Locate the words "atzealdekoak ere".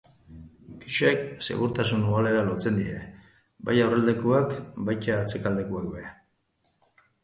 5.23-6.19